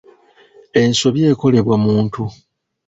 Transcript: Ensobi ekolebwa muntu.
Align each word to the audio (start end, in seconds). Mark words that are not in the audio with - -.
Ensobi 0.81 1.21
ekolebwa 1.31 1.75
muntu. 1.85 2.23